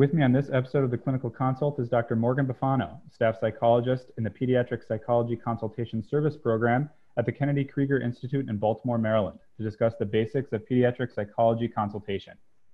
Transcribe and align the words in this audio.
With 0.00 0.14
me 0.14 0.22
on 0.22 0.32
this 0.32 0.48
episode 0.50 0.82
of 0.82 0.90
the 0.90 0.96
Clinical 0.96 1.28
Consult 1.28 1.78
is 1.78 1.90
Dr. 1.90 2.16
Morgan 2.16 2.46
Bifano, 2.46 3.00
staff 3.12 3.36
psychologist 3.38 4.10
in 4.16 4.24
the 4.24 4.30
Pediatric 4.30 4.86
Psychology 4.88 5.36
Consultation 5.36 6.02
Service 6.02 6.38
Program 6.38 6.88
at 7.18 7.26
the 7.26 7.32
Kennedy 7.32 7.64
Krieger 7.64 8.00
Institute 8.00 8.48
in 8.48 8.56
Baltimore, 8.56 8.96
Maryland, 8.96 9.38
to 9.58 9.62
discuss 9.62 9.92
the 9.98 10.06
basics 10.06 10.52
of 10.52 10.66
pediatric 10.66 11.14
psychology 11.14 11.68
consultation. 11.68 12.32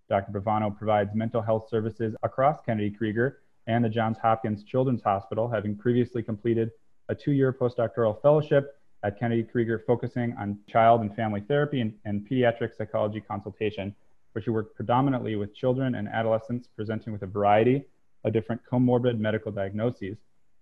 Dr. 0.08 0.30
Bifano 0.32 0.78
provides 0.78 1.16
mental 1.16 1.42
health 1.42 1.68
services 1.68 2.14
across 2.22 2.60
Kennedy 2.60 2.90
Krieger 2.90 3.38
and 3.66 3.84
the 3.84 3.88
Johns 3.88 4.18
Hopkins 4.18 4.64
Children's 4.64 5.02
Hospital, 5.02 5.48
having 5.48 5.76
previously 5.76 6.22
completed 6.22 6.70
a 7.08 7.14
two 7.14 7.32
year 7.32 7.52
postdoctoral 7.52 8.20
fellowship 8.22 8.78
at 9.02 9.18
Kennedy 9.18 9.42
Krieger 9.42 9.82
focusing 9.86 10.34
on 10.38 10.58
child 10.68 11.00
and 11.00 11.14
family 11.14 11.40
therapy 11.40 11.80
and, 11.80 11.94
and 12.04 12.28
pediatric 12.28 12.76
psychology 12.76 13.20
consultation 13.20 13.94
where 14.32 14.42
she 14.42 14.50
worked 14.50 14.74
predominantly 14.74 15.36
with 15.36 15.54
children 15.54 15.94
and 15.94 16.08
adolescents 16.08 16.68
presenting 16.74 17.12
with 17.12 17.22
a 17.22 17.26
variety 17.26 17.84
of 18.24 18.32
different 18.32 18.60
comorbid 18.70 19.18
medical 19.18 19.52
diagnoses. 19.52 20.18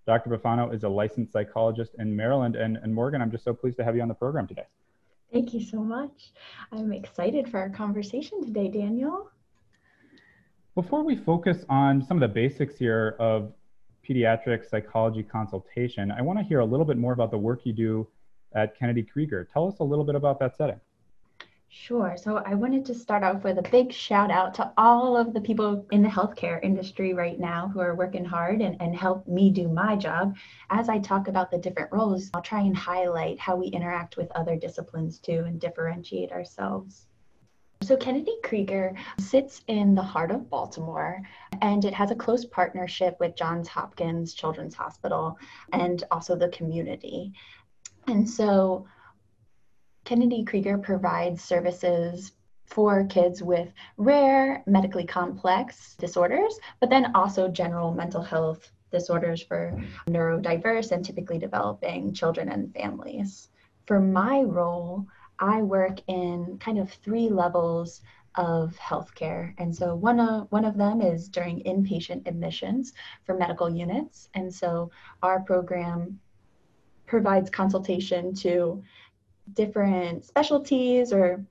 Dr. 0.07 0.31
Bifano 0.31 0.73
is 0.75 0.85
a 0.85 0.89
licensed 0.89 1.33
psychologist 1.33 1.93
in 1.99 2.15
Maryland. 2.15 2.57
And, 2.57 2.77
and 2.77 2.95
Morgan, 2.95 3.23
I'm 3.23 3.31
just 3.31 3.45
so 3.45 3.55
pleased 3.55 3.79
to 3.79 3.85
have 3.85 3.97
you 3.97 4.03
on 4.03 4.09
the 4.09 4.15
program 4.15 4.47
today. 4.47 4.67
Thank 5.33 5.55
you 5.55 5.61
so 5.61 5.79
much. 5.79 6.33
I'm 6.71 6.93
excited 6.93 7.49
for 7.49 7.59
our 7.59 7.71
conversation 7.71 8.45
today, 8.45 8.69
Daniel. 8.69 9.31
Before 10.75 11.05
we 11.05 11.15
focus 11.15 11.65
on 11.69 12.03
some 12.03 12.21
of 12.21 12.29
the 12.29 12.35
basics 12.35 12.77
here 12.77 13.15
of 13.21 13.53
pediatric 14.09 14.69
psychology 14.69 15.23
consultation, 15.23 16.11
I 16.11 16.21
want 16.21 16.41
to 16.41 16.45
hear 16.45 16.59
a 16.59 16.65
little 16.65 16.85
bit 16.85 16.97
more 16.97 17.13
about 17.13 17.31
the 17.31 17.39
work 17.39 17.61
you 17.65 17.73
do 17.73 18.09
at 18.57 18.77
Kennedy 18.77 19.05
Krieger. 19.05 19.49
Tell 19.53 19.69
us 19.69 19.79
a 19.79 19.85
little 19.85 20.05
bit 20.05 20.17
about 20.17 20.41
that 20.41 20.57
setting. 20.57 20.81
Sure. 21.69 22.17
So 22.21 22.39
I 22.39 22.55
wanted 22.55 22.85
to 22.87 22.95
start 22.95 23.23
off 23.23 23.45
with 23.45 23.59
a 23.59 23.71
big 23.71 23.93
shout 23.93 24.33
out 24.33 24.53
to 24.55 24.73
all 24.77 25.17
of 25.17 25.33
the 25.33 25.41
people 25.41 25.87
in 25.93 26.03
the 26.03 26.09
healthcare 26.09 26.59
industry 26.65 27.15
right 27.15 27.39
now 27.39 27.69
who 27.69 27.79
are 27.79 27.95
working 27.95 28.25
hard 28.25 28.61
and, 28.61 28.77
and 28.83 28.97
help 28.97 29.29
me 29.29 29.51
do 29.51 29.69
my 29.69 29.95
job. 29.95 30.37
As 30.71 30.89
I 30.89 30.99
talk 30.99 31.29
about 31.29 31.53
the 31.53 31.59
different 31.59 31.93
roles, 31.93 32.31
I'll 32.35 32.43
try 32.43 32.63
and 32.63 32.77
highlight 32.77 33.39
how 33.39 33.55
we 33.55 33.69
interact 33.69 34.17
with 34.17 34.33
other 34.33 34.57
disciplines 34.57 35.21
too 35.21 35.45
and 35.47 35.61
differentiate 35.61 36.33
ourselves. 36.33 37.07
So, 37.85 37.99
Kennedy 37.99 38.35
Krieger 38.43 38.97
sits 39.19 39.61
in 39.67 39.95
the 39.95 40.03
heart 40.03 40.31
of 40.31 40.49
Baltimore 40.49 41.21
and 41.61 41.85
it 41.85 41.93
has 41.93 42.11
a 42.11 42.15
close 42.15 42.47
partnership 42.47 43.21
with 43.21 43.37
Johns 43.37 43.69
Hopkins 43.69 44.33
Children's 44.33 44.75
Hospital 44.75 45.39
and 45.71 46.03
also 46.11 46.35
the 46.35 46.49
community. 46.49 47.35
And 48.07 48.29
so, 48.29 48.87
Kennedy 50.07 50.45
Krieger 50.45 50.79
provides 50.79 51.45
services 51.45 52.33
for 52.65 53.05
kids 53.05 53.43
with 53.43 53.71
rare 53.99 54.63
medically 54.67 55.05
complex 55.05 55.95
disorders, 55.97 56.59
but 56.81 56.89
then 56.89 57.15
also 57.15 57.49
general 57.49 57.93
mental 57.93 58.23
health 58.23 58.71
disorders 58.93 59.43
for 59.43 59.79
neurodiverse 60.09 60.91
and 60.91 61.05
typically 61.05 61.39
developing 61.39 62.15
children 62.15 62.49
and 62.49 62.73
families. 62.73 63.51
For 63.87 64.01
my 64.01 64.41
role, 64.41 65.07
I 65.39 65.63
work 65.63 66.01
in 66.07 66.59
kind 66.59 66.79
of 66.79 66.91
three 66.91 67.29
levels 67.29 68.03
of 68.37 68.77
healthcare. 68.77 69.55
And 69.59 69.75
so 69.75 69.95
one 69.95 70.19
of 70.19 70.51
one 70.51 70.65
of 70.65 70.77
them 70.77 71.01
is 71.01 71.29
during 71.29 71.63
inpatient 71.63 72.27
admissions 72.27 72.93
for 73.25 73.37
medical 73.37 73.71
units. 73.71 74.29
And 74.35 74.53
so 74.53 74.91
our 75.23 75.41
program 75.41 76.19
provides 77.07 77.51
consultation 77.51 78.35
to 78.35 78.83
different 79.53 80.25
specialties 80.25 81.13
or 81.13 81.45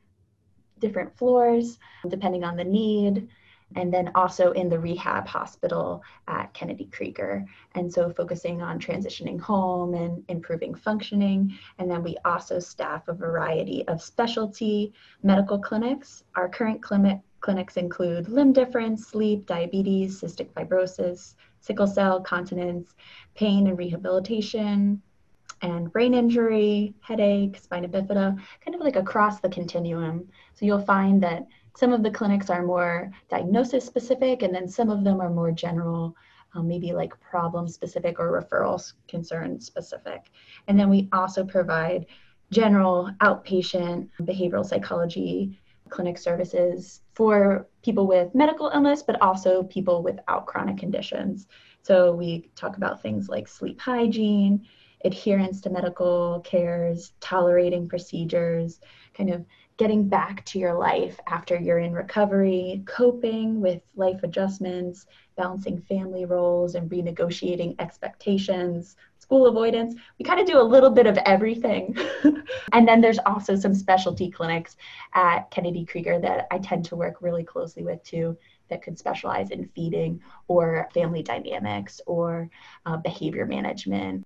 different 0.79 1.15
floors, 1.17 1.79
depending 2.07 2.43
on 2.43 2.57
the 2.57 2.63
need. 2.63 3.29
And 3.75 3.93
then 3.93 4.11
also 4.15 4.51
in 4.51 4.69
the 4.69 4.79
rehab 4.79 5.27
hospital 5.27 6.03
at 6.27 6.53
Kennedy 6.53 6.85
Krieger. 6.91 7.45
And 7.75 7.91
so 7.91 8.09
focusing 8.11 8.61
on 8.61 8.79
transitioning 8.79 9.39
home 9.39 9.93
and 9.93 10.23
improving 10.27 10.75
functioning. 10.75 11.57
And 11.79 11.89
then 11.89 12.03
we 12.03 12.17
also 12.25 12.59
staff 12.59 13.07
a 13.07 13.13
variety 13.13 13.87
of 13.87 14.01
specialty 14.01 14.93
medical 15.23 15.59
clinics. 15.59 16.23
Our 16.35 16.49
current 16.49 16.81
clinic, 16.81 17.19
clinics 17.41 17.77
include 17.77 18.29
limb 18.29 18.53
difference, 18.53 19.07
sleep, 19.07 19.45
diabetes, 19.45 20.21
cystic 20.21 20.51
fibrosis, 20.53 21.35
sickle 21.59 21.87
cell, 21.87 22.21
continence, 22.21 22.95
pain 23.35 23.67
and 23.67 23.77
rehabilitation, 23.77 25.01
and 25.61 25.91
brain 25.91 26.13
injury, 26.13 26.93
headache, 26.99 27.57
spina 27.57 27.87
bifida, 27.87 28.37
kind 28.63 28.75
of 28.75 28.81
like 28.81 28.97
across 28.97 29.39
the 29.39 29.49
continuum. 29.49 30.27
So 30.55 30.65
you'll 30.65 30.85
find 30.85 31.23
that 31.23 31.47
some 31.75 31.91
of 31.91 32.03
the 32.03 32.11
clinics 32.11 32.49
are 32.49 32.63
more 32.63 33.11
diagnosis 33.29 33.85
specific, 33.85 34.43
and 34.43 34.53
then 34.53 34.67
some 34.67 34.89
of 34.89 35.03
them 35.03 35.19
are 35.21 35.29
more 35.29 35.51
general, 35.51 36.15
um, 36.53 36.67
maybe 36.67 36.93
like 36.93 37.19
problem 37.19 37.67
specific 37.67 38.19
or 38.19 38.41
referral 38.41 38.93
concern 39.07 39.59
specific. 39.59 40.31
And 40.67 40.79
then 40.79 40.89
we 40.89 41.09
also 41.11 41.43
provide 41.43 42.05
general 42.51 43.11
outpatient 43.21 44.09
behavioral 44.21 44.65
psychology 44.65 45.59
clinic 45.89 46.17
services 46.17 47.01
for 47.13 47.67
people 47.83 48.07
with 48.07 48.33
medical 48.33 48.69
illness, 48.73 49.03
but 49.03 49.21
also 49.21 49.63
people 49.63 50.03
without 50.03 50.45
chronic 50.45 50.77
conditions. 50.77 51.47
So 51.81 52.13
we 52.13 52.49
talk 52.55 52.77
about 52.77 53.01
things 53.01 53.29
like 53.29 53.47
sleep 53.47 53.79
hygiene, 53.81 54.65
adherence 55.05 55.61
to 55.61 55.69
medical 55.69 56.39
cares, 56.41 57.11
tolerating 57.19 57.87
procedures, 57.87 58.79
kind 59.13 59.29
of 59.29 59.45
getting 59.77 60.07
back 60.07 60.45
to 60.45 60.59
your 60.59 60.73
life 60.73 61.19
after 61.27 61.59
you're 61.59 61.79
in 61.79 61.93
recovery, 61.93 62.83
coping 62.85 63.59
with 63.59 63.81
life 63.95 64.21
adjustments, 64.23 65.07
balancing 65.35 65.81
family 65.81 66.25
roles, 66.25 66.75
and 66.75 66.89
renegotiating 66.91 67.75
expectations, 67.79 68.95
school 69.17 69.47
avoidance. 69.47 69.95
We 70.19 70.25
kind 70.25 70.39
of 70.39 70.45
do 70.45 70.59
a 70.59 70.63
little 70.63 70.91
bit 70.91 71.07
of 71.07 71.17
everything. 71.25 71.97
and 72.73 72.87
then 72.87 73.01
there's 73.01 73.19
also 73.25 73.55
some 73.55 73.73
specialty 73.73 74.29
clinics 74.29 74.77
at 75.13 75.49
Kennedy 75.49 75.85
Krieger 75.85 76.19
that 76.19 76.47
I 76.51 76.59
tend 76.59 76.85
to 76.85 76.95
work 76.95 77.21
really 77.21 77.43
closely 77.43 77.83
with 77.83 78.03
too 78.03 78.37
that 78.69 78.83
could 78.83 78.99
specialize 78.99 79.49
in 79.49 79.69
feeding 79.75 80.21
or 80.47 80.87
family 80.93 81.23
dynamics 81.23 81.99
or 82.05 82.49
uh, 82.85 82.97
behavior 82.97 83.45
management 83.45 84.23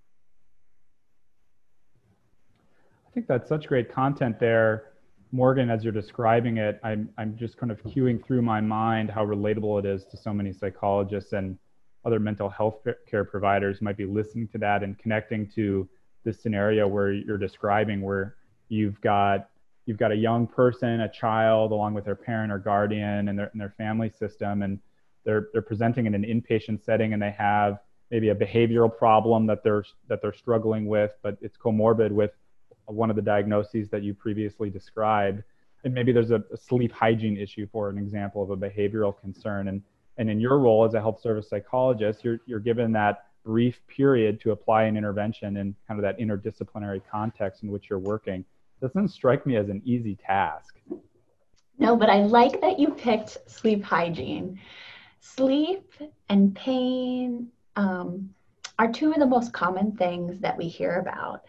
I 3.08 3.10
think 3.14 3.28
that's 3.28 3.50
such 3.50 3.68
great 3.68 3.92
content 3.92 4.40
there. 4.40 4.87
Morgan, 5.32 5.70
as 5.70 5.84
you're 5.84 5.94
describing 5.94 6.58
it, 6.58 6.80
I'm, 6.84 7.10
I'm 7.18 7.38
just 7.38 7.58
kind 7.58 7.72
of 7.72 7.84
queuing 7.84 8.26
through 8.26 8.42
my 8.42 8.62
mind 8.62 9.12
how 9.12 9.26
relatable 9.26 9.80
it 9.80 9.86
is 9.86 10.06
to 10.06 10.18
so 10.18 10.34
many 10.34 10.54
psychologists 10.54 11.34
and 11.34 11.58
other 12.06 12.20
mental 12.20 12.50
health 12.50 12.80
care 13.10 13.26
providers 13.26 13.82
might 13.82 13.98
be 13.98 14.06
listening 14.06 14.48
to 14.50 14.58
that 14.60 14.84
and 14.84 14.98
connecting 14.98 15.50
to 15.56 15.88
this 16.24 16.42
scenario 16.42 16.88
where 16.88 17.12
you're 17.12 17.38
describing 17.38 18.02
where 18.02 18.36
you've 18.70 19.00
got 19.02 19.50
you've 19.86 19.98
got 19.98 20.12
a 20.12 20.16
young 20.16 20.46
person, 20.46 21.02
a 21.02 21.10
child, 21.10 21.72
along 21.72 21.94
with 21.94 22.06
their 22.06 22.16
parent 22.16 22.52
or 22.52 22.60
guardian 22.60 23.30
and 23.30 23.40
their, 23.40 23.50
and 23.54 23.60
their 23.60 23.74
family 23.78 24.10
system, 24.10 24.62
and 24.62 24.80
they're 25.26 25.48
they're 25.52 25.62
presenting 25.62 26.06
in 26.06 26.14
an 26.14 26.24
inpatient 26.24 26.84
setting, 26.84 27.14
and 27.14 27.22
they 27.22 27.32
have 27.32 27.80
maybe 28.12 28.30
a 28.30 28.36
behavioral 28.36 28.96
problem 28.96 29.46
that 29.48 29.64
they're 29.64 29.84
that 30.08 30.22
they're 30.22 30.34
struggling 30.34 30.86
with, 30.86 31.12
but 31.24 31.38
it's 31.42 31.58
comorbid 31.58 32.12
with 32.12 32.32
one 32.88 33.10
of 33.10 33.16
the 33.16 33.22
diagnoses 33.22 33.90
that 33.90 34.04
you 34.04 34.14
previously 34.14 34.70
described. 34.70 35.44
And 35.84 35.94
maybe 35.94 36.12
there's 36.12 36.32
a, 36.32 36.44
a 36.52 36.58
sleep 36.58 36.92
hygiene 36.92 37.38
issue, 37.38 37.68
for 37.72 37.90
an 37.90 37.98
example 37.98 38.42
of 38.42 38.50
a 38.50 38.58
behavioral 38.58 39.20
concern. 39.20 39.68
And, 39.68 39.82
and 40.18 40.30
in 40.30 40.40
your 40.40 40.60
role 40.60 40.84
as 40.86 40.94
a 40.94 41.00
health 41.00 41.22
service 41.22 41.50
psychologist, 41.50 42.24
you're, 42.24 42.40
you're 42.46 42.60
given 42.60 42.92
that 42.94 43.26
brief 43.46 43.80
period 43.88 44.42
to 44.42 44.52
apply 44.52 44.84
an 44.84 44.98
intervention 44.98 45.58
in 45.58 45.76
kind 45.88 46.00
of 46.00 46.04
that 46.04 46.20
interdisciplinary 46.20 47.02
context 47.10 47.64
in 47.64 47.72
which 47.72 47.90
you're 47.90 48.00
working. 48.00 48.44
Doesn't 48.82 49.08
strike 49.10 49.46
me 49.46 49.56
as 49.56 49.70
an 49.70 49.82
easy 49.86 50.16
task. 50.16 50.80
No, 51.80 51.96
but 51.96 52.10
I 52.10 52.24
like 52.24 52.60
that 52.62 52.80
you 52.80 52.90
picked 52.90 53.38
sleep 53.50 53.84
hygiene. 53.84 54.60
Sleep 55.20 55.94
and 56.30 56.56
pain 56.56 57.48
um, 57.76 58.34
are 58.80 58.92
two 58.92 59.12
of 59.12 59.20
the 59.20 59.26
most 59.26 59.54
common 59.54 59.96
things 59.96 60.40
that 60.42 60.58
we 60.58 60.68
hear 60.68 61.00
about 61.00 61.44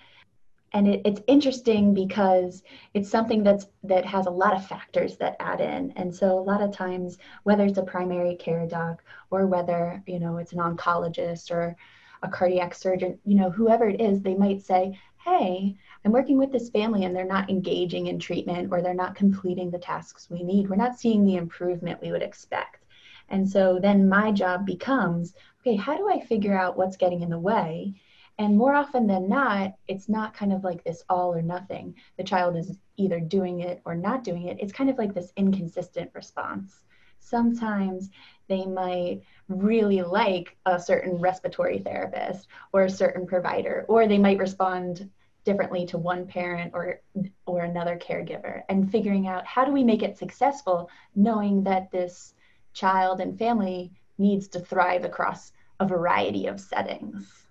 and 0.73 0.87
it, 0.87 1.01
it's 1.05 1.23
interesting 1.27 1.95
because 1.95 2.63
it's 2.95 3.11
something 3.11 3.43
that's 3.43 3.67
that 3.85 4.05
has 4.05 4.27
a 4.27 4.31
lot 4.31 4.55
of 4.55 4.67
factors 4.67 5.17
that 5.17 5.37
add 5.41 5.61
in 5.61 5.93
and 5.97 6.15
so 6.15 6.39
a 6.39 6.41
lot 6.41 6.63
of 6.63 6.73
times 6.73 7.19
whether 7.45 7.65
it's 7.65 7.79
a 7.79 7.83
primary 7.83 8.37
care 8.37 8.67
doc 8.67 9.03
or 9.31 9.47
whether 9.47 10.03
you 10.07 10.19
know 10.19 10.37
it's 10.37 10.53
an 10.53 10.59
oncologist 10.59 11.51
or 11.51 11.77
a 12.23 12.29
cardiac 12.29 12.75
surgeon 12.75 13.19
you 13.25 13.37
know 13.37 13.51
whoever 13.51 13.89
it 13.89 14.01
is 14.01 14.21
they 14.21 14.35
might 14.35 14.61
say 14.63 14.99
hey 15.25 15.75
i'm 16.05 16.13
working 16.13 16.39
with 16.39 16.53
this 16.53 16.71
family 16.71 17.05
and 17.05 17.15
they're 17.15 17.25
not 17.25 17.49
engaging 17.49 18.07
in 18.09 18.19
treatment 18.19 18.69
or 18.73 18.83
they're 18.83 18.95
not 18.95 19.15
completing 19.15 19.71
the 19.71 19.79
tasks 19.79 20.29
we 20.31 20.43
need 20.43 20.69
we're 20.69 20.77
not 20.77 20.99
seeing 20.99 21.25
the 21.25 21.37
improvement 21.37 22.01
we 22.03 22.11
would 22.11 22.23
expect 22.23 22.85
and 23.31 23.49
so 23.49 23.79
then 23.79 24.09
my 24.09 24.33
job 24.33 24.65
becomes 24.65 25.35
okay, 25.69 25.77
how 25.77 25.97
do 25.97 26.09
I 26.09 26.21
figure 26.21 26.57
out 26.57 26.77
what's 26.77 26.97
getting 26.97 27.21
in 27.23 27.31
the 27.31 27.39
way? 27.39 27.95
And 28.41 28.57
more 28.57 28.75
often 28.75 29.09
than 29.09 29.29
not, 29.29 29.75
it's 29.89 30.09
not 30.09 30.33
kind 30.33 30.53
of 30.53 30.63
like 30.63 30.85
this 30.85 31.03
all 31.09 31.35
or 31.35 31.43
nothing. 31.43 31.97
The 32.17 32.25
child 32.25 32.57
is 32.57 32.79
either 32.97 33.19
doing 33.19 33.61
it 33.61 33.83
or 33.85 33.97
not 33.97 34.23
doing 34.23 34.45
it. 34.45 34.59
It's 34.61 34.73
kind 34.73 34.89
of 34.89 34.97
like 34.97 35.13
this 35.13 35.33
inconsistent 35.37 36.13
response. 36.15 36.85
Sometimes 37.19 38.11
they 38.47 38.65
might 38.65 39.23
really 39.49 40.03
like 40.03 40.57
a 40.67 40.79
certain 40.79 41.17
respiratory 41.17 41.81
therapist 41.81 42.47
or 42.73 42.85
a 42.85 42.91
certain 42.91 43.27
provider, 43.27 43.85
or 43.89 44.07
they 44.07 44.19
might 44.19 44.39
respond 44.39 45.11
differently 45.43 45.85
to 45.87 45.99
one 45.99 46.27
parent 46.27 46.73
or 46.75 47.01
or 47.47 47.63
another 47.63 47.99
caregiver 47.99 48.63
and 48.69 48.91
figuring 48.91 49.27
out 49.27 49.47
how 49.47 49.65
do 49.65 49.73
we 49.73 49.83
make 49.83 50.03
it 50.03 50.19
successful 50.19 50.91
knowing 51.17 51.65
that 51.65 51.91
this 51.91 52.35
child 52.75 53.21
and 53.21 53.39
family 53.39 53.91
needs 54.19 54.47
to 54.49 54.61
thrive 54.61 55.05
across 55.05 55.53
a 55.81 55.87
variety 55.87 56.47
of 56.47 56.61
settings 56.61 57.48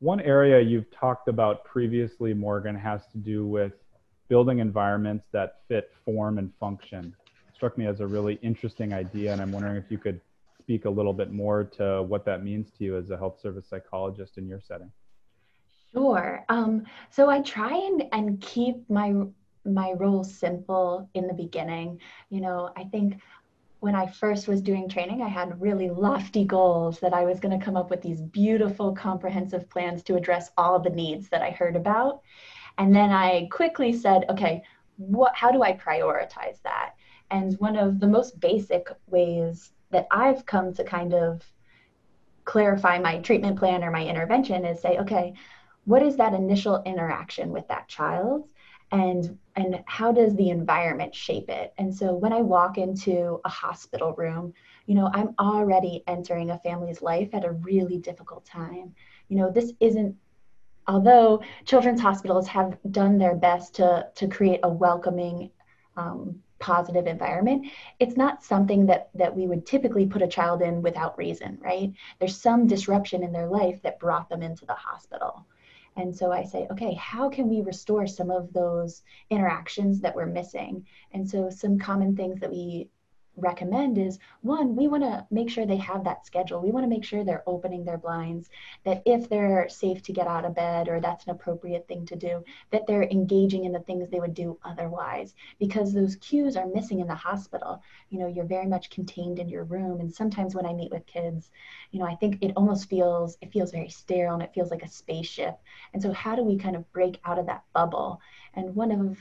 one 0.00 0.20
area 0.20 0.60
you've 0.60 0.90
talked 0.90 1.28
about 1.28 1.64
previously, 1.64 2.32
Morgan, 2.32 2.76
has 2.76 3.06
to 3.08 3.18
do 3.18 3.46
with 3.46 3.72
building 4.28 4.58
environments 4.58 5.26
that 5.32 5.60
fit 5.68 5.90
form 6.04 6.38
and 6.38 6.52
function. 6.60 7.14
It 7.48 7.54
struck 7.54 7.76
me 7.76 7.86
as 7.86 8.00
a 8.00 8.06
really 8.06 8.38
interesting 8.42 8.92
idea, 8.92 9.32
and 9.32 9.40
I'm 9.40 9.50
wondering 9.50 9.76
if 9.76 9.90
you 9.90 9.98
could 9.98 10.20
speak 10.60 10.84
a 10.84 10.90
little 10.90 11.14
bit 11.14 11.32
more 11.32 11.64
to 11.64 12.02
what 12.02 12.24
that 12.26 12.44
means 12.44 12.70
to 12.78 12.84
you 12.84 12.96
as 12.96 13.10
a 13.10 13.16
health 13.16 13.40
service 13.40 13.66
psychologist 13.68 14.38
in 14.38 14.46
your 14.46 14.60
setting. 14.60 14.90
Sure. 15.92 16.44
Um, 16.48 16.84
so 17.10 17.30
I 17.30 17.40
try 17.40 17.74
and, 17.74 18.04
and 18.12 18.40
keep 18.40 18.88
my 18.90 19.14
my 19.64 19.92
role 19.98 20.24
simple 20.24 21.10
in 21.14 21.26
the 21.26 21.34
beginning. 21.34 22.00
You 22.30 22.40
know, 22.40 22.70
I 22.76 22.84
think 22.84 23.20
when 23.80 23.94
I 23.94 24.06
first 24.06 24.48
was 24.48 24.60
doing 24.60 24.88
training, 24.88 25.22
I 25.22 25.28
had 25.28 25.60
really 25.60 25.88
lofty 25.88 26.44
goals 26.44 26.98
that 27.00 27.14
I 27.14 27.24
was 27.24 27.38
going 27.38 27.58
to 27.58 27.64
come 27.64 27.76
up 27.76 27.90
with 27.90 28.02
these 28.02 28.20
beautiful, 28.20 28.92
comprehensive 28.94 29.70
plans 29.70 30.02
to 30.04 30.16
address 30.16 30.50
all 30.58 30.80
the 30.80 30.90
needs 30.90 31.28
that 31.28 31.42
I 31.42 31.50
heard 31.50 31.76
about. 31.76 32.22
And 32.78 32.94
then 32.94 33.10
I 33.10 33.48
quickly 33.52 33.92
said, 33.92 34.24
okay, 34.30 34.62
what, 34.96 35.34
how 35.34 35.52
do 35.52 35.62
I 35.62 35.72
prioritize 35.74 36.60
that? 36.62 36.94
And 37.30 37.54
one 37.58 37.76
of 37.76 38.00
the 38.00 38.08
most 38.08 38.40
basic 38.40 38.88
ways 39.06 39.72
that 39.90 40.06
I've 40.10 40.44
come 40.44 40.74
to 40.74 40.84
kind 40.84 41.14
of 41.14 41.42
clarify 42.44 42.98
my 42.98 43.18
treatment 43.18 43.58
plan 43.58 43.84
or 43.84 43.90
my 43.90 44.04
intervention 44.04 44.64
is 44.64 44.80
say, 44.80 44.98
okay, 44.98 45.34
what 45.84 46.02
is 46.02 46.16
that 46.16 46.34
initial 46.34 46.82
interaction 46.84 47.50
with 47.50 47.68
that 47.68 47.88
child? 47.88 48.48
And 48.92 49.38
and 49.56 49.82
how 49.86 50.12
does 50.12 50.34
the 50.36 50.50
environment 50.50 51.14
shape 51.14 51.50
it? 51.50 51.74
And 51.78 51.94
so 51.94 52.14
when 52.14 52.32
i 52.32 52.40
walk 52.40 52.78
into 52.78 53.40
a 53.44 53.48
hospital 53.48 54.14
room 54.14 54.52
you 54.86 54.94
know 54.94 55.10
i'm 55.12 55.34
already 55.38 56.02
entering 56.06 56.50
a 56.50 56.58
family's 56.58 57.02
life 57.02 57.28
at 57.32 57.44
a 57.44 57.52
really 57.52 57.98
difficult 57.98 58.44
time. 58.44 58.94
You 59.28 59.36
know 59.36 59.50
this 59.50 59.72
isn't 59.80 60.16
although 60.86 61.42
children's 61.66 62.00
hospitals 62.00 62.48
have 62.48 62.78
done 62.90 63.18
their 63.18 63.34
best 63.34 63.74
to 63.76 64.06
to 64.14 64.26
create 64.26 64.60
a 64.62 64.68
welcoming 64.68 65.50
um, 65.96 66.40
positive 66.60 67.06
environment 67.06 67.66
it's 68.00 68.16
not 68.16 68.42
something 68.42 68.86
that 68.86 69.10
that 69.14 69.34
we 69.36 69.46
would 69.46 69.66
typically 69.66 70.06
put 70.06 70.22
a 70.22 70.26
child 70.26 70.62
in 70.62 70.82
without 70.82 71.16
reason 71.18 71.58
right? 71.60 71.92
There's 72.18 72.40
some 72.40 72.66
disruption 72.66 73.22
in 73.22 73.32
their 73.32 73.48
life 73.48 73.80
that 73.82 74.00
brought 74.00 74.28
them 74.28 74.42
into 74.42 74.66
the 74.66 74.74
hospital 74.74 75.46
and 75.98 76.14
so 76.14 76.30
I 76.30 76.44
say, 76.44 76.66
okay, 76.70 76.94
how 76.94 77.28
can 77.28 77.48
we 77.48 77.60
restore 77.60 78.06
some 78.06 78.30
of 78.30 78.52
those 78.52 79.02
interactions 79.30 80.00
that 80.00 80.14
we're 80.14 80.26
missing? 80.26 80.86
And 81.12 81.28
so 81.28 81.50
some 81.50 81.78
common 81.78 82.16
things 82.16 82.38
that 82.40 82.50
we 82.50 82.88
recommend 83.38 83.98
is 83.98 84.18
one, 84.42 84.76
we 84.76 84.88
want 84.88 85.02
to 85.02 85.26
make 85.30 85.50
sure 85.50 85.66
they 85.66 85.76
have 85.76 86.04
that 86.04 86.26
schedule. 86.26 86.60
We 86.60 86.70
want 86.70 86.84
to 86.84 86.88
make 86.88 87.04
sure 87.04 87.24
they're 87.24 87.42
opening 87.46 87.84
their 87.84 87.98
blinds, 87.98 88.50
that 88.84 89.02
if 89.06 89.28
they're 89.28 89.68
safe 89.68 90.02
to 90.02 90.12
get 90.12 90.26
out 90.26 90.44
of 90.44 90.54
bed 90.54 90.88
or 90.88 91.00
that's 91.00 91.24
an 91.24 91.30
appropriate 91.30 91.86
thing 91.88 92.06
to 92.06 92.16
do, 92.16 92.44
that 92.70 92.86
they're 92.86 93.04
engaging 93.04 93.64
in 93.64 93.72
the 93.72 93.80
things 93.80 94.08
they 94.08 94.20
would 94.20 94.34
do 94.34 94.58
otherwise, 94.64 95.34
because 95.58 95.92
those 95.92 96.16
cues 96.16 96.56
are 96.56 96.66
missing 96.66 97.00
in 97.00 97.06
the 97.06 97.14
hospital. 97.14 97.82
You 98.10 98.18
know, 98.18 98.26
you're 98.26 98.44
very 98.44 98.66
much 98.66 98.90
contained 98.90 99.38
in 99.38 99.48
your 99.48 99.64
room. 99.64 100.00
And 100.00 100.12
sometimes 100.12 100.54
when 100.54 100.66
I 100.66 100.72
meet 100.72 100.90
with 100.90 101.06
kids, 101.06 101.50
you 101.90 102.00
know, 102.00 102.06
I 102.06 102.14
think 102.16 102.38
it 102.42 102.52
almost 102.56 102.88
feels, 102.88 103.38
it 103.40 103.52
feels 103.52 103.72
very 103.72 103.88
sterile 103.88 104.34
and 104.34 104.42
it 104.42 104.54
feels 104.54 104.70
like 104.70 104.82
a 104.82 104.88
spaceship. 104.88 105.58
And 105.92 106.02
so, 106.02 106.12
how 106.12 106.36
do 106.36 106.42
we 106.42 106.56
kind 106.56 106.76
of 106.76 106.90
break 106.92 107.18
out 107.24 107.38
of 107.38 107.46
that 107.46 107.64
bubble? 107.72 108.20
And 108.54 108.74
one 108.74 108.90
of 108.90 109.18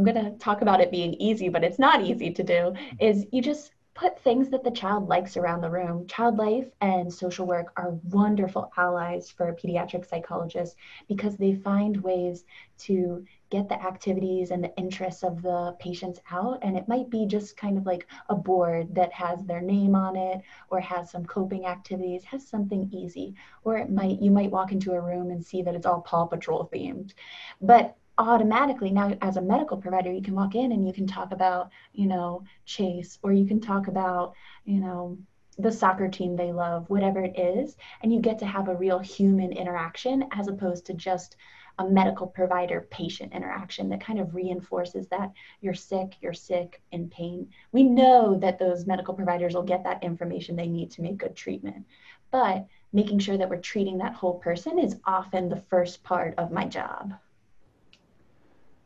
I'm 0.00 0.14
going 0.14 0.32
to 0.32 0.38
talk 0.38 0.62
about 0.62 0.80
it 0.80 0.90
being 0.90 1.12
easy, 1.14 1.50
but 1.50 1.62
it's 1.62 1.78
not 1.78 2.02
easy 2.02 2.30
to 2.30 2.42
do, 2.42 2.72
is 2.98 3.26
you 3.32 3.42
just 3.42 3.72
put 3.92 4.18
things 4.18 4.48
that 4.48 4.64
the 4.64 4.70
child 4.70 5.08
likes 5.08 5.36
around 5.36 5.60
the 5.60 5.68
room. 5.68 6.06
Child 6.06 6.38
life 6.38 6.68
and 6.80 7.12
social 7.12 7.46
work 7.46 7.70
are 7.76 7.98
wonderful 8.04 8.72
allies 8.78 9.30
for 9.30 9.54
pediatric 9.54 10.08
psychologists 10.08 10.74
because 11.06 11.36
they 11.36 11.54
find 11.54 11.98
ways 11.98 12.46
to 12.78 13.26
get 13.50 13.68
the 13.68 13.74
activities 13.82 14.52
and 14.52 14.64
the 14.64 14.74
interests 14.78 15.22
of 15.22 15.42
the 15.42 15.76
patients 15.78 16.18
out. 16.30 16.60
And 16.62 16.78
it 16.78 16.88
might 16.88 17.10
be 17.10 17.26
just 17.26 17.58
kind 17.58 17.76
of 17.76 17.84
like 17.84 18.06
a 18.30 18.34
board 18.34 18.94
that 18.94 19.12
has 19.12 19.44
their 19.44 19.60
name 19.60 19.94
on 19.94 20.16
it 20.16 20.40
or 20.70 20.80
has 20.80 21.10
some 21.10 21.26
coping 21.26 21.66
activities, 21.66 22.24
has 22.24 22.48
something 22.48 22.88
easy. 22.90 23.34
Or 23.64 23.76
it 23.76 23.90
might 23.90 24.22
you 24.22 24.30
might 24.30 24.50
walk 24.50 24.72
into 24.72 24.92
a 24.92 25.00
room 25.00 25.30
and 25.30 25.44
see 25.44 25.60
that 25.60 25.74
it's 25.74 25.84
all 25.84 26.00
Paw 26.00 26.24
Patrol 26.24 26.70
themed. 26.72 27.12
But 27.60 27.98
automatically 28.28 28.90
now 28.90 29.16
as 29.22 29.36
a 29.36 29.42
medical 29.42 29.76
provider 29.76 30.12
you 30.12 30.22
can 30.22 30.34
walk 30.34 30.54
in 30.54 30.72
and 30.72 30.86
you 30.86 30.92
can 30.92 31.06
talk 31.06 31.32
about 31.32 31.70
you 31.94 32.06
know 32.06 32.44
chase 32.66 33.18
or 33.22 33.32
you 33.32 33.46
can 33.46 33.60
talk 33.60 33.88
about 33.88 34.34
you 34.64 34.78
know 34.78 35.16
the 35.58 35.72
soccer 35.72 36.08
team 36.08 36.36
they 36.36 36.52
love 36.52 36.88
whatever 36.88 37.20
it 37.20 37.38
is 37.38 37.76
and 38.02 38.12
you 38.12 38.20
get 38.20 38.38
to 38.38 38.46
have 38.46 38.68
a 38.68 38.76
real 38.76 38.98
human 38.98 39.52
interaction 39.52 40.24
as 40.32 40.48
opposed 40.48 40.84
to 40.86 40.94
just 40.94 41.36
a 41.78 41.84
medical 41.88 42.26
provider 42.26 42.86
patient 42.90 43.32
interaction 43.32 43.88
that 43.88 44.04
kind 44.04 44.18
of 44.18 44.34
reinforces 44.34 45.08
that 45.08 45.32
you're 45.62 45.72
sick 45.72 46.14
you're 46.20 46.34
sick 46.34 46.82
in 46.92 47.08
pain. 47.08 47.48
We 47.72 47.84
know 47.84 48.36
that 48.38 48.58
those 48.58 48.86
medical 48.86 49.14
providers 49.14 49.54
will 49.54 49.62
get 49.62 49.82
that 49.84 50.04
information 50.04 50.56
they 50.56 50.68
need 50.68 50.90
to 50.92 51.02
make 51.02 51.16
good 51.16 51.34
treatment 51.34 51.86
but 52.30 52.66
making 52.92 53.18
sure 53.18 53.38
that 53.38 53.48
we're 53.48 53.56
treating 53.56 53.98
that 53.98 54.14
whole 54.14 54.38
person 54.38 54.78
is 54.78 54.96
often 55.06 55.48
the 55.48 55.62
first 55.70 56.02
part 56.02 56.34
of 56.36 56.52
my 56.52 56.66
job 56.66 57.14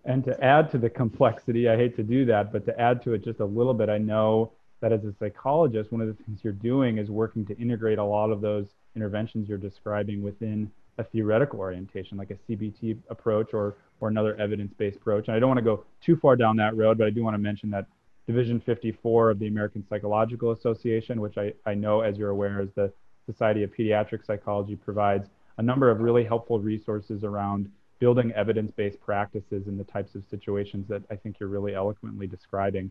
and 0.04 0.24
to 0.24 0.44
add 0.44 0.70
to 0.72 0.78
the 0.78 0.90
complexity, 0.90 1.68
I 1.68 1.76
hate 1.76 1.96
to 1.96 2.02
do 2.02 2.24
that, 2.26 2.52
but 2.52 2.66
to 2.66 2.78
add 2.80 3.02
to 3.04 3.14
it 3.14 3.24
just 3.24 3.40
a 3.40 3.44
little 3.44 3.74
bit, 3.74 3.88
I 3.88 3.98
know 3.98 4.52
that 4.80 4.92
as 4.92 5.04
a 5.04 5.14
psychologist, 5.18 5.92
one 5.92 6.02
of 6.02 6.08
the 6.08 6.22
things 6.24 6.40
you're 6.42 6.52
doing 6.52 6.98
is 6.98 7.10
working 7.10 7.46
to 7.46 7.56
integrate 7.58 7.98
a 7.98 8.04
lot 8.04 8.30
of 8.30 8.40
those 8.40 8.66
interventions 8.94 9.48
you're 9.48 9.56
describing 9.56 10.22
within 10.22 10.70
a 10.98 11.04
theoretical 11.04 11.58
orientation, 11.58 12.18
like 12.18 12.30
a 12.30 12.34
CBT 12.34 12.98
approach 13.08 13.54
or, 13.54 13.76
or 14.00 14.08
another 14.08 14.36
evidence-based 14.36 14.96
approach. 14.96 15.28
And 15.28 15.36
I 15.36 15.40
don't 15.40 15.48
want 15.48 15.58
to 15.58 15.64
go 15.64 15.84
too 16.02 16.16
far 16.16 16.36
down 16.36 16.56
that 16.56 16.76
road, 16.76 16.98
but 16.98 17.06
I 17.06 17.10
do 17.10 17.24
want 17.24 17.34
to 17.34 17.38
mention 17.38 17.70
that 17.70 17.86
Division 18.26 18.60
54 18.60 19.30
of 19.30 19.38
the 19.38 19.48
American 19.48 19.84
Psychological 19.88 20.52
Association, 20.52 21.20
which 21.20 21.36
I, 21.36 21.52
I 21.66 21.74
know, 21.74 22.00
as 22.00 22.16
you're 22.16 22.30
aware, 22.30 22.60
is 22.60 22.70
the 22.74 22.92
Society 23.26 23.62
of 23.62 23.74
Pediatric 23.74 24.24
Psychology, 24.24 24.76
provides 24.76 25.28
a 25.58 25.62
number 25.62 25.90
of 25.90 26.00
really 26.00 26.24
helpful 26.24 26.58
resources 26.58 27.24
around 27.24 27.70
building 27.98 28.32
evidence-based 28.32 29.00
practices 29.00 29.66
in 29.66 29.78
the 29.78 29.84
types 29.84 30.14
of 30.14 30.22
situations 30.30 30.86
that 30.88 31.02
I 31.10 31.16
think 31.16 31.38
you're 31.38 31.48
really 31.48 31.74
eloquently 31.74 32.26
describing. 32.26 32.90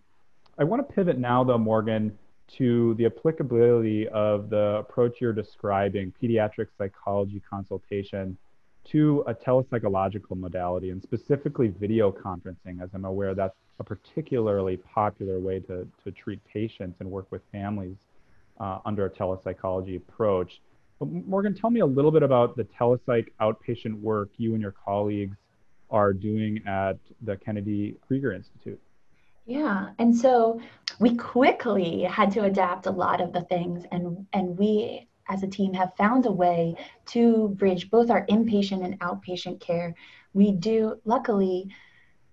I 0.58 0.64
want 0.64 0.88
to 0.88 0.94
pivot 0.94 1.18
now, 1.18 1.44
though, 1.44 1.58
Morgan, 1.58 2.18
to 2.58 2.94
the 2.96 3.06
applicability 3.06 4.08
of 4.10 4.50
the 4.50 4.78
approach 4.78 5.18
you're 5.20 5.34
describing, 5.34 6.14
pediatric 6.22 6.68
psychology 6.78 7.42
consultation, 7.50 8.38
to 8.86 9.24
a 9.28 9.34
telepsychological 9.34 10.38
modality, 10.38 10.90
and 10.90 11.02
specifically 11.02 11.70
video 11.70 12.12
conferencing, 12.12 12.82
as 12.82 12.90
I'm 12.94 13.06
aware 13.06 13.34
that's 13.34 13.56
a 13.80 13.84
particularly 13.84 14.78
popular 14.78 15.40
way 15.40 15.60
to, 15.62 15.88
to 16.04 16.12
treat 16.12 16.44
patients 16.46 16.98
and 17.00 17.10
work 17.10 17.28
with 17.32 17.42
families 17.52 17.96
uh, 18.60 18.80
under 18.86 19.06
a 19.06 19.10
telepsychology 19.10 19.96
approach. 19.96 20.62
Morgan, 21.06 21.54
tell 21.54 21.70
me 21.70 21.82
a 21.82 21.86
little 21.86 22.12
bit 22.12 22.24
about 22.24 22.56
the 22.56 22.64
telepsych 22.64 23.28
outpatient 23.42 24.00
work 24.00 24.30
you 24.38 24.54
and 24.54 24.62
your 24.62 24.74
colleagues 24.74 25.38
are 25.90 26.14
doing 26.14 26.62
at 26.68 26.98
the 27.22 27.36
Kennedy 27.38 27.96
Krieger 28.08 28.34
Institute. 28.34 28.82
Yeah, 29.46 29.90
and 30.00 30.16
so 30.16 30.62
we 31.00 31.16
quickly 31.16 32.04
had 32.04 32.32
to 32.32 32.44
adapt 32.44 32.86
a 32.86 32.92
lot 32.92 33.22
of 33.22 33.34
the 33.34 33.42
things, 33.42 33.84
and 33.92 34.26
and 34.34 34.58
we 34.58 35.08
as 35.30 35.44
a 35.44 35.48
team 35.48 35.74
have 35.74 35.96
found 35.98 36.26
a 36.26 36.32
way 36.32 36.76
to 37.08 37.50
bridge 37.50 37.90
both 37.90 38.10
our 38.10 38.26
inpatient 38.28 38.84
and 38.84 39.00
outpatient 39.00 39.60
care. 39.60 39.96
We 40.34 40.52
do 40.52 41.00
luckily 41.06 41.70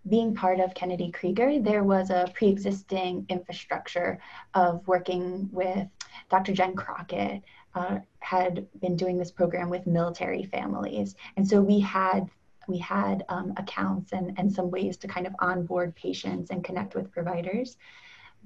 being 0.09 0.35
part 0.35 0.61
of 0.61 0.75
Kennedy 0.75 1.11
Krieger, 1.11 1.61
there 1.61 1.85
was 1.85 2.11
a 2.11 2.31
pre-existing 2.35 3.27
infrastructure 3.29 4.19
of 4.55 4.87
working 4.89 5.49
with 5.53 5.87
Dr. 6.31 6.53
Jen 6.53 6.75
Crockett, 6.75 7.43
uh, 7.75 7.99
had 8.21 8.67
been 8.81 8.97
doing 8.97 9.17
this 9.19 9.31
program 9.31 9.71
with 9.71 9.87
military 9.87 10.45
families. 10.45 11.15
And 11.37 11.47
so 11.47 11.61
we 11.61 11.81
had 11.81 12.29
we 12.69 12.79
had 12.79 13.25
um, 13.29 13.53
accounts 13.57 14.13
and, 14.13 14.33
and 14.39 14.53
some 14.53 14.71
ways 14.71 14.97
to 14.99 15.09
kind 15.09 15.27
of 15.27 15.35
onboard 15.41 15.95
patients 15.97 16.51
and 16.51 16.63
connect 16.63 16.95
with 16.95 17.11
providers. 17.11 17.77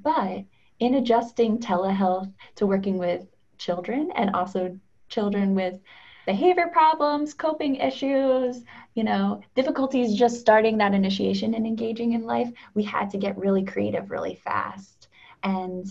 But 0.02 0.44
in 0.78 0.94
adjusting 0.94 1.58
telehealth 1.58 2.32
to 2.56 2.66
working 2.66 2.96
with 2.96 3.26
children 3.58 4.10
and 4.16 4.34
also 4.34 4.78
children 5.08 5.54
with 5.54 5.78
behavior 6.26 6.68
problems, 6.72 7.34
coping 7.34 7.76
issues, 7.76 8.64
you 8.94 9.04
know, 9.04 9.42
difficulties 9.54 10.14
just 10.14 10.40
starting 10.40 10.78
that 10.78 10.94
initiation 10.94 11.54
and 11.54 11.66
engaging 11.66 12.12
in 12.12 12.24
life, 12.24 12.50
we 12.74 12.82
had 12.82 13.10
to 13.10 13.18
get 13.18 13.36
really 13.36 13.62
creative 13.62 14.10
really 14.10 14.36
fast. 14.36 15.08
And 15.42 15.86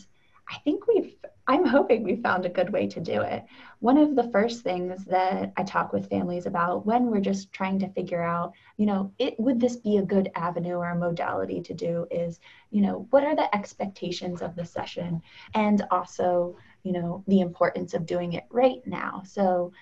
I 0.49 0.57
think 0.59 0.87
we've, 0.87 1.15
I'm 1.45 1.65
hoping 1.65 2.03
we 2.03 2.15
found 2.15 2.45
a 2.45 2.49
good 2.49 2.71
way 2.71 2.87
to 2.87 3.01
do 3.01 3.21
it. 3.21 3.43
One 3.79 3.97
of 3.97 4.15
the 4.15 4.29
first 4.31 4.63
things 4.63 5.03
that 5.05 5.51
I 5.57 5.63
talk 5.63 5.91
with 5.91 6.09
families 6.09 6.45
about 6.45 6.85
when 6.85 7.07
we're 7.07 7.19
just 7.19 7.51
trying 7.51 7.79
to 7.79 7.89
figure 7.89 8.21
out, 8.21 8.53
you 8.77 8.85
know, 8.85 9.11
it 9.19 9.37
would 9.39 9.59
this 9.59 9.75
be 9.75 9.97
a 9.97 10.03
good 10.03 10.31
avenue 10.35 10.75
or 10.75 10.91
a 10.91 10.95
modality 10.95 11.61
to 11.61 11.73
do 11.73 12.07
is, 12.09 12.39
you 12.71 12.81
know, 12.81 13.07
what 13.09 13.25
are 13.25 13.35
the 13.35 13.53
expectations 13.53 14.41
of 14.41 14.55
the 14.55 14.65
session 14.65 15.21
and 15.53 15.85
also, 15.91 16.55
you 16.83 16.93
know, 16.93 17.25
the 17.27 17.41
importance 17.41 17.93
of 17.93 18.05
doing 18.05 18.33
it 18.33 18.45
right 18.49 18.85
now. 18.85 19.21
So 19.25 19.73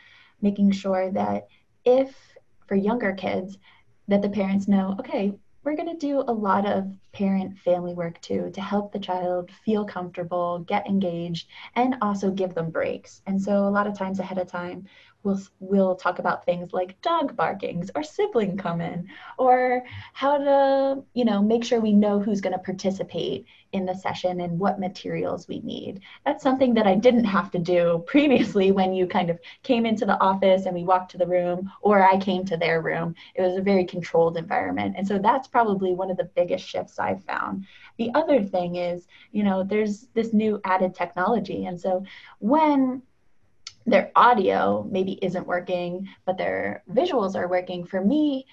making 0.42 0.72
sure 0.72 1.12
that 1.12 1.48
if 1.86 2.16
for 2.66 2.74
younger 2.74 3.14
kids 3.14 3.60
that 4.08 4.24
the 4.24 4.30
parents 4.30 4.68
know, 4.68 4.96
okay, 5.00 5.34
we're 5.64 5.76
going 5.76 5.90
to 5.90 6.08
do 6.08 6.20
a 6.22 6.34
lot 6.34 6.66
of 6.66 6.92
parent 7.12 7.58
family 7.60 7.94
work 7.94 8.20
too 8.22 8.50
to 8.54 8.62
help 8.62 8.92
the 8.92 9.00
child 9.00 9.52
feel 9.64 9.86
comfortable, 9.86 10.60
get 10.60 10.88
engaged, 10.88 11.48
and 11.76 11.96
also 12.02 12.32
give 12.32 12.54
them 12.56 12.72
breaks. 12.72 13.22
And 13.28 13.42
so, 13.42 13.68
a 13.68 13.70
lot 13.70 13.88
of 13.88 13.98
times 13.98 14.20
ahead 14.20 14.38
of 14.40 14.48
time, 14.48 14.86
we'll 15.24 15.40
we'll 15.60 15.96
talk 15.96 16.20
about 16.20 16.46
things 16.46 16.74
like 16.74 17.00
dog 17.02 17.36
barkings 17.36 17.92
or 17.96 18.04
sibling 18.04 18.58
come 18.58 18.82
in 18.82 19.08
or 19.38 19.84
how 20.14 20.38
to 20.38 21.04
you 21.14 21.26
know 21.26 21.42
make 21.42 21.64
sure 21.64 21.80
we 21.80 21.94
know 21.94 22.20
who's 22.20 22.42
going 22.42 22.54
to 22.54 22.60
participate 22.60 23.46
in 23.74 23.86
the 23.86 23.96
session 23.96 24.42
and 24.42 24.60
what 24.60 24.80
materials 24.80 25.48
we 25.48 25.60
need. 25.62 26.02
That's 26.26 26.44
something 26.44 26.74
that 26.74 26.88
i 26.88 26.96
didn't 26.96 27.24
have 27.26 27.52
to 27.52 27.60
do 27.60 28.04
previously 28.08 28.72
when 28.72 28.94
you 28.94 29.08
kind 29.08 29.30
of 29.30 29.40
came 29.64 29.86
into 29.86 30.06
the 30.06 30.20
office 30.20 30.66
and 30.66 30.76
we 30.76 30.84
walked 30.84 31.12
to 31.12 31.18
the 31.18 31.28
room 31.28 31.72
or 31.82 32.04
i 32.04 32.18
came 32.18 32.46
to 32.46 32.58
their 32.58 32.82
room. 32.82 33.16
It 33.36 33.42
was 33.42 33.58
a 33.58 33.62
very 33.62 33.86
controlled 33.86 34.38
environment. 34.38 34.96
And 34.98 35.08
so 35.08 35.20
that's 35.20 35.48
probably 35.48 35.94
one 35.94 36.12
of 36.12 36.18
the 36.18 36.30
biggest 36.36 36.68
shifts 36.68 37.00
i've 37.00 37.24
found. 37.24 37.66
The 37.98 38.12
other 38.14 38.44
thing 38.44 38.76
is 38.76 39.08
you 39.32 39.44
know 39.44 39.64
there's 39.64 40.08
this 40.14 40.34
new 40.34 40.60
added 40.66 40.96
technology. 40.96 41.66
And 41.66 41.80
so 41.80 42.04
when 42.40 43.04
their 43.86 44.12
audio 44.16 44.88
maybe 44.90 45.14
isn't 45.22 45.48
working, 45.48 46.08
but 46.26 46.38
their 46.38 46.84
visuals 46.92 47.36
are 47.36 47.48
working. 47.48 47.86
For 47.86 48.04
me, 48.04 48.46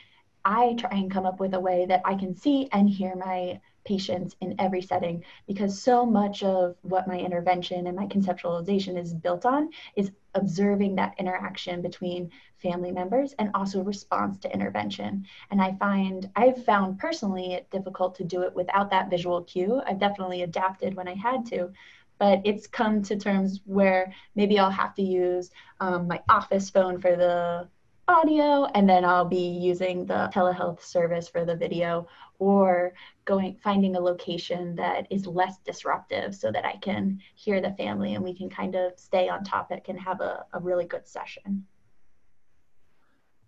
I 0.44 0.75
try 0.75 0.90
and 0.92 1.11
come 1.11 1.26
up 1.26 1.40
with 1.40 1.54
a 1.54 1.61
way 1.61 1.87
that 1.87 2.02
I 2.04 2.14
can 2.14 2.35
see 2.35 2.68
and 2.73 2.88
hear 2.88 3.14
my 3.16 3.61
patients 3.85 4.37
in 4.42 4.54
every 4.58 4.82
setting 4.82 5.25
because 5.47 5.82
so 5.82 6.04
much 6.04 6.42
of 6.42 6.76
what 6.82 7.08
my 7.08 7.18
intervention 7.18 7.87
and 7.87 7.97
my 7.97 8.06
conceptualization 8.06 8.99
is 8.99 9.14
built 9.14 9.47
on 9.47 9.70
is 9.97 10.11
observing 10.35 10.94
that 10.94 11.14
interaction 11.18 11.80
between 11.80 12.30
family 12.58 12.92
members 12.92 13.35
and 13.38 13.50
also 13.54 13.82
response 13.82 14.38
to 14.38 14.52
intervention. 14.52 15.25
And 15.50 15.61
I 15.61 15.75
find 15.76 16.30
I've 16.37 16.64
found 16.64 16.99
personally 16.99 17.54
it 17.54 17.70
difficult 17.70 18.14
to 18.16 18.25
do 18.25 18.42
it 18.42 18.54
without 18.54 18.90
that 18.90 19.11
visual 19.11 19.42
cue. 19.42 19.80
I've 19.87 19.99
definitely 19.99 20.42
adapted 20.42 20.94
when 20.94 21.08
I 21.08 21.14
had 21.14 21.47
to, 21.47 21.70
but 22.18 22.40
it's 22.44 22.66
come 22.66 23.02
to 23.02 23.16
terms 23.16 23.60
where 23.64 24.12
maybe 24.34 24.58
I'll 24.58 24.70
have 24.70 24.94
to 24.96 25.02
use 25.02 25.50
um, 25.80 26.08
my 26.08 26.20
office 26.28 26.70
phone 26.70 27.00
for 27.00 27.16
the 27.16 27.68
audio 28.08 28.64
and 28.75 28.88
then 28.88 29.04
I'll 29.04 29.26
be 29.26 29.50
using 29.50 30.06
the 30.06 30.30
telehealth 30.32 30.82
service 30.82 31.28
for 31.28 31.44
the 31.44 31.54
video 31.54 32.08
or 32.38 32.94
going 33.25 33.58
finding 33.62 33.96
a 33.96 34.00
location 34.00 34.75
that 34.76 35.06
is 35.10 35.26
less 35.26 35.58
disruptive 35.58 36.34
so 36.34 36.50
that 36.50 36.64
I 36.64 36.76
can 36.76 37.20
hear 37.34 37.60
the 37.60 37.72
family 37.72 38.14
and 38.14 38.25
we 38.25 38.34
can 38.34 38.48
kind 38.48 38.75
of 38.75 38.92
stay 38.96 39.28
on 39.28 39.44
topic 39.44 39.88
and 39.88 40.00
have 40.00 40.20
a, 40.20 40.46
a 40.54 40.60
really 40.60 40.87
good 40.87 41.06
session. 41.06 41.66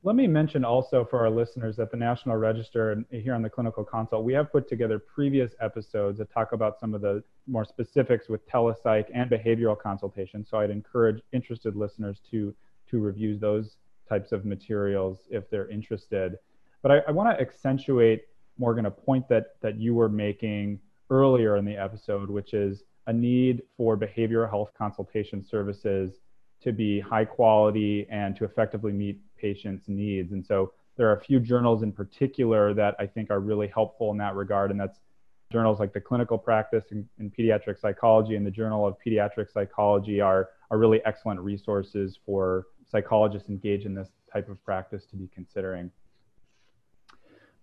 Let 0.02 0.16
me 0.16 0.26
mention 0.26 0.64
also 0.64 1.04
for 1.04 1.20
our 1.20 1.28
listeners 1.28 1.76
that 1.76 1.90
the 1.90 1.96
National 1.98 2.36
Register 2.36 3.04
here 3.10 3.34
on 3.34 3.42
the 3.42 3.50
Clinical 3.50 3.84
Consult, 3.84 4.24
we 4.24 4.32
have 4.32 4.50
put 4.50 4.66
together 4.66 4.98
previous 4.98 5.52
episodes 5.60 6.16
that 6.18 6.32
talk 6.32 6.52
about 6.52 6.80
some 6.80 6.94
of 6.94 7.02
the 7.02 7.22
more 7.46 7.66
specifics 7.66 8.26
with 8.26 8.48
telepsych 8.48 9.04
and 9.12 9.30
behavioral 9.30 9.78
consultation. 9.78 10.42
So 10.42 10.58
I'd 10.58 10.70
encourage 10.70 11.20
interested 11.32 11.76
listeners 11.76 12.22
to, 12.30 12.54
to 12.90 12.98
review 12.98 13.36
those 13.38 13.76
types 14.08 14.32
of 14.32 14.46
materials 14.46 15.26
if 15.28 15.50
they're 15.50 15.68
interested. 15.68 16.38
But 16.80 16.92
I, 16.92 16.98
I 17.08 17.10
want 17.10 17.36
to 17.36 17.38
accentuate, 17.38 18.22
Morgan, 18.56 18.86
a 18.86 18.90
point 18.90 19.28
that, 19.28 19.56
that 19.60 19.76
you 19.76 19.94
were 19.94 20.08
making 20.08 20.80
earlier 21.10 21.58
in 21.58 21.66
the 21.66 21.76
episode, 21.76 22.30
which 22.30 22.54
is 22.54 22.84
a 23.06 23.12
need 23.12 23.64
for 23.76 23.98
behavioral 23.98 24.48
health 24.48 24.70
consultation 24.78 25.44
services 25.44 26.20
to 26.62 26.72
be 26.72 27.00
high 27.00 27.24
quality 27.24 28.06
and 28.10 28.36
to 28.36 28.44
effectively 28.44 28.92
meet 28.92 29.18
patients' 29.36 29.88
needs. 29.88 30.32
And 30.32 30.44
so 30.44 30.72
there 30.96 31.08
are 31.08 31.16
a 31.16 31.20
few 31.20 31.40
journals 31.40 31.82
in 31.82 31.92
particular 31.92 32.74
that 32.74 32.94
I 32.98 33.06
think 33.06 33.30
are 33.30 33.40
really 33.40 33.68
helpful 33.68 34.10
in 34.10 34.18
that 34.18 34.34
regard, 34.34 34.70
and 34.70 34.78
that's 34.78 34.98
journals 35.50 35.80
like 35.80 35.92
the 35.92 36.00
Clinical 36.00 36.38
Practice 36.38 36.84
in, 36.90 37.08
in 37.18 37.30
Pediatric 37.30 37.80
Psychology 37.80 38.36
and 38.36 38.46
the 38.46 38.50
Journal 38.50 38.86
of 38.86 38.96
Pediatric 39.04 39.50
Psychology 39.52 40.20
are, 40.20 40.50
are 40.70 40.78
really 40.78 41.00
excellent 41.04 41.40
resources 41.40 42.18
for 42.24 42.66
psychologists 42.88 43.48
engaged 43.48 43.86
in 43.86 43.94
this 43.94 44.08
type 44.32 44.48
of 44.48 44.62
practice 44.64 45.06
to 45.06 45.16
be 45.16 45.28
considering. 45.34 45.90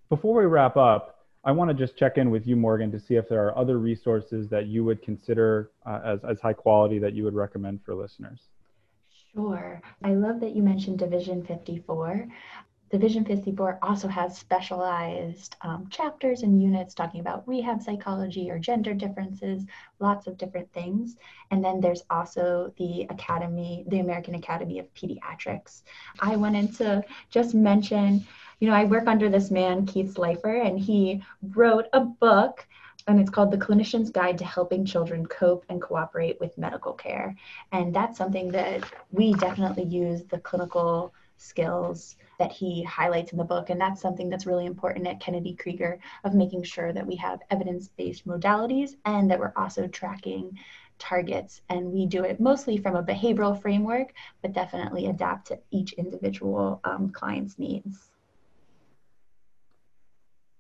Before 0.09 0.39
we 0.39 0.45
wrap 0.45 0.75
up, 0.75 1.25
I 1.43 1.51
want 1.51 1.69
to 1.69 1.73
just 1.73 1.95
check 1.95 2.17
in 2.17 2.29
with 2.29 2.45
you, 2.45 2.55
Morgan, 2.55 2.91
to 2.91 2.99
see 2.99 3.15
if 3.15 3.29
there 3.29 3.45
are 3.45 3.57
other 3.57 3.77
resources 3.77 4.49
that 4.49 4.67
you 4.67 4.83
would 4.83 5.01
consider 5.01 5.71
uh, 5.85 6.01
as, 6.03 6.19
as 6.29 6.41
high 6.41 6.53
quality 6.53 6.99
that 6.99 7.13
you 7.13 7.23
would 7.23 7.35
recommend 7.35 7.81
for 7.85 7.95
listeners. 7.95 8.41
Sure. 9.37 9.79
I 10.03 10.15
love 10.15 10.39
that 10.39 10.55
you 10.55 10.63
mentioned 10.63 10.97
Division 10.97 11.45
54. 11.45 12.27
Division 12.89 13.23
54 13.23 13.77
also 13.83 14.07
has 14.07 14.35
specialized 14.35 15.55
um, 15.61 15.87
chapters 15.91 16.41
and 16.41 16.59
units 16.59 16.95
talking 16.95 17.19
about 17.19 17.47
rehab 17.47 17.79
psychology 17.79 18.49
or 18.49 18.57
gender 18.57 18.95
differences, 18.95 19.63
lots 19.99 20.25
of 20.25 20.39
different 20.39 20.73
things. 20.73 21.17
And 21.51 21.63
then 21.63 21.79
there's 21.79 22.01
also 22.09 22.73
the 22.79 23.05
Academy, 23.11 23.85
the 23.89 23.99
American 23.99 24.33
Academy 24.33 24.79
of 24.79 24.91
Pediatrics. 24.95 25.83
I 26.19 26.35
wanted 26.35 26.73
to 26.77 27.03
just 27.29 27.53
mention, 27.53 28.25
you 28.59 28.67
know, 28.67 28.75
I 28.75 28.85
work 28.85 29.05
under 29.05 29.29
this 29.29 29.51
man, 29.51 29.85
Keith 29.85 30.15
Slifer, 30.15 30.61
and 30.61 30.79
he 30.79 31.21
wrote 31.43 31.85
a 31.93 31.99
book 31.99 32.65
and 33.07 33.19
it's 33.19 33.29
called 33.29 33.51
The 33.51 33.57
Clinician's 33.57 34.09
Guide 34.09 34.37
to 34.39 34.45
Helping 34.45 34.85
Children 34.85 35.25
Cope 35.27 35.65
and 35.69 35.81
Cooperate 35.81 36.39
with 36.41 36.57
Medical 36.57 36.93
Care. 36.93 37.35
And 37.71 37.95
that's 37.95 38.17
something 38.17 38.49
that 38.51 38.83
we 39.11 39.33
definitely 39.35 39.85
use 39.85 40.23
the 40.25 40.39
clinical 40.39 41.13
skills 41.37 42.17
that 42.39 42.51
he 42.51 42.83
highlights 42.83 43.31
in 43.31 43.37
the 43.37 43.43
book. 43.43 43.69
And 43.69 43.79
that's 43.79 44.01
something 44.01 44.29
that's 44.29 44.45
really 44.45 44.65
important 44.65 45.07
at 45.07 45.21
Kennedy 45.21 45.53
Krieger 45.53 45.99
of 46.25 46.33
making 46.33 46.63
sure 46.63 46.91
that 46.91 47.07
we 47.07 47.15
have 47.15 47.39
evidence 47.49 47.87
based 47.87 48.27
modalities 48.27 48.95
and 49.05 49.31
that 49.31 49.39
we're 49.39 49.53
also 49.55 49.87
tracking 49.87 50.57
targets. 50.99 51.61
And 51.69 51.93
we 51.93 52.05
do 52.07 52.25
it 52.25 52.39
mostly 52.39 52.77
from 52.77 52.95
a 52.95 53.03
behavioral 53.03 53.59
framework, 53.61 54.13
but 54.41 54.53
definitely 54.53 55.05
adapt 55.05 55.47
to 55.47 55.59
each 55.71 55.93
individual 55.93 56.81
um, 56.83 57.11
client's 57.11 57.57
needs. 57.57 58.09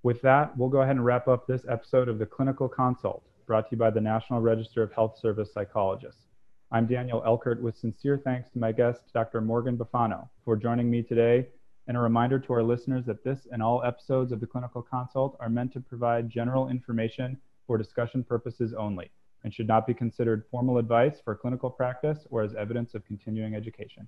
With 0.07 0.21
that, 0.21 0.55
we'll 0.55 0.69
go 0.69 0.83
ahead 0.83 0.95
and 0.95 1.03
wrap 1.03 1.27
up 1.27 1.45
this 1.45 1.65
episode 1.67 2.07
of 2.07 2.17
the 2.17 2.25
Clinical 2.25 2.69
Consult, 2.69 3.23
brought 3.45 3.67
to 3.67 3.75
you 3.75 3.77
by 3.77 3.89
the 3.89 3.99
National 3.99 4.39
Register 4.39 4.81
of 4.81 4.93
Health 4.93 5.19
Service 5.19 5.51
Psychologists. 5.53 6.27
I'm 6.71 6.87
Daniel 6.87 7.21
Elkert 7.27 7.59
with 7.59 7.75
sincere 7.75 8.17
thanks 8.17 8.49
to 8.51 8.59
my 8.59 8.71
guest, 8.71 9.01
Dr. 9.13 9.41
Morgan 9.41 9.77
Bifano, 9.77 10.29
for 10.45 10.55
joining 10.55 10.89
me 10.89 11.03
today, 11.03 11.49
and 11.89 11.97
a 11.97 11.99
reminder 11.99 12.39
to 12.39 12.53
our 12.53 12.63
listeners 12.63 13.03
that 13.05 13.25
this 13.25 13.47
and 13.51 13.61
all 13.61 13.83
episodes 13.83 14.31
of 14.31 14.39
the 14.39 14.47
Clinical 14.47 14.81
Consult 14.81 15.35
are 15.41 15.49
meant 15.49 15.73
to 15.73 15.81
provide 15.81 16.29
general 16.29 16.69
information 16.69 17.37
for 17.65 17.77
discussion 17.77 18.23
purposes 18.23 18.73
only 18.73 19.11
and 19.43 19.53
should 19.53 19.67
not 19.67 19.85
be 19.85 19.93
considered 19.93 20.45
formal 20.49 20.77
advice 20.77 21.19
for 21.21 21.35
clinical 21.35 21.69
practice 21.69 22.25
or 22.29 22.43
as 22.43 22.55
evidence 22.55 22.95
of 22.95 23.03
continuing 23.03 23.55
education. 23.55 24.07